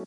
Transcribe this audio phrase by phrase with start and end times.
[0.00, 0.06] Oi,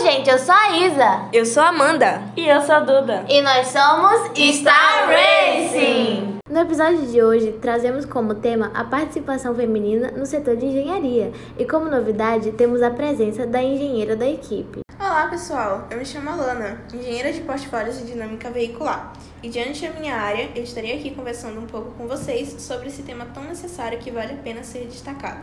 [0.00, 1.28] gente, eu sou a Isa.
[1.30, 2.22] Eu sou a Amanda.
[2.34, 3.26] E eu sou a Duda.
[3.28, 6.38] E nós somos Star Racing.
[6.48, 11.30] No episódio de hoje, trazemos como tema a participação feminina no setor de engenharia.
[11.58, 14.80] E como novidade, temos a presença da engenheira da equipe.
[15.18, 15.88] Olá, pessoal.
[15.90, 19.12] Eu me chamo Alana, engenheira de portfólios e dinâmica veicular.
[19.42, 23.02] E diante da minha área, eu estarei aqui conversando um pouco com vocês sobre esse
[23.02, 25.40] tema tão necessário que vale a pena ser destacado.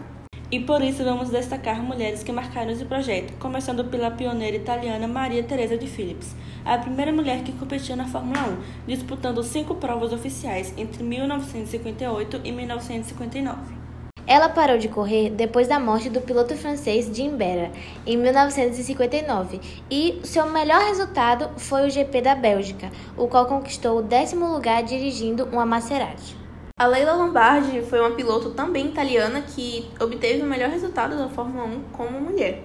[0.50, 5.44] E por isso vamos destacar mulheres que marcaram esse projeto, começando pela pioneira italiana Maria
[5.44, 8.48] Teresa de Phillips, a primeira mulher que competiu na Fórmula
[8.88, 13.85] 1, disputando cinco provas oficiais entre 1958 e 1959.
[14.28, 17.72] Ela parou de correr depois da morte do piloto francês Jim Berra,
[18.08, 24.02] em 1959, e seu melhor resultado foi o GP da Bélgica, o qual conquistou o
[24.02, 26.36] décimo lugar dirigindo uma Maserati.
[26.76, 31.64] A Leila Lombardi foi uma piloto também italiana que obteve o melhor resultado da Fórmula
[31.66, 32.64] 1 como mulher.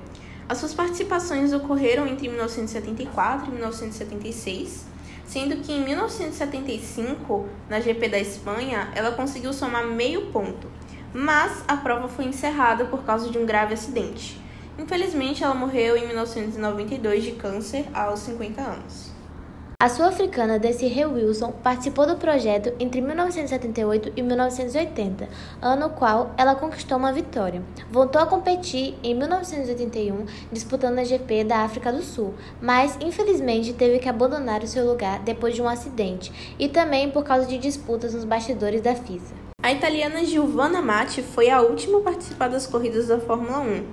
[0.48, 4.86] As suas participações ocorreram entre 1974 e 1976,
[5.26, 10.66] sendo que em 1975, na GP da Espanha, ela conseguiu somar meio ponto,
[11.12, 14.40] mas a prova foi encerrada por causa de um grave acidente.
[14.78, 19.20] Infelizmente, ela morreu em 1992 de câncer aos 50 anos.
[19.82, 25.26] A sul-africana Desiree Wilson participou do projeto entre 1978 e 1980,
[25.62, 27.62] ano no qual ela conquistou uma vitória.
[27.90, 33.98] Voltou a competir em 1981, disputando a GP da África do Sul, mas infelizmente teve
[34.00, 38.12] que abandonar o seu lugar depois de um acidente e também por causa de disputas
[38.12, 39.49] nos bastidores da FISA.
[39.62, 43.84] A italiana Giovanna Matti foi a última a participar das corridas da Fórmula 1.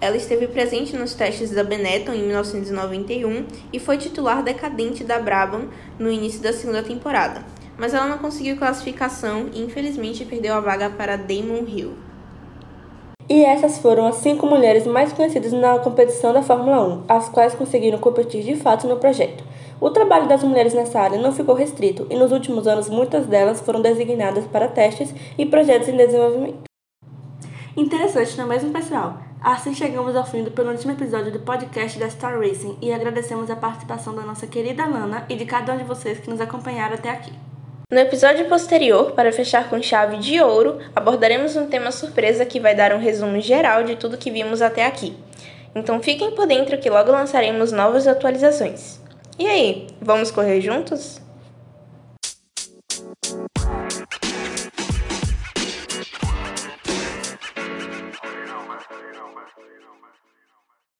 [0.00, 5.68] Ela esteve presente nos testes da Benetton em 1991 e foi titular decadente da Brabham
[5.98, 7.44] no início da segunda temporada,
[7.76, 11.94] mas ela não conseguiu classificação e infelizmente perdeu a vaga para Damon Hill.
[13.28, 17.54] E essas foram as cinco mulheres mais conhecidas na competição da Fórmula 1, as quais
[17.54, 19.42] conseguiram competir de fato no projeto.
[19.80, 23.60] O trabalho das mulheres nessa área não ficou restrito e nos últimos anos muitas delas
[23.60, 26.60] foram designadas para testes e projetos em desenvolvimento.
[27.76, 29.18] Interessante, não é mesmo, pessoal?
[29.42, 33.56] Assim chegamos ao fim do penúltimo episódio do podcast da Star Racing e agradecemos a
[33.56, 37.10] participação da nossa querida Lana e de cada um de vocês que nos acompanharam até
[37.10, 37.32] aqui.
[37.88, 42.74] No episódio posterior, para fechar com chave de ouro, abordaremos um tema surpresa que vai
[42.74, 45.16] dar um resumo geral de tudo que vimos até aqui.
[45.72, 49.00] Então fiquem por dentro que logo lançaremos novas atualizações.
[49.38, 51.20] E aí, vamos correr juntos?